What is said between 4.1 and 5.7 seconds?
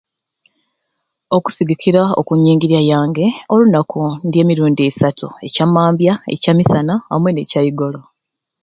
ndya emirundi isatu. Ekya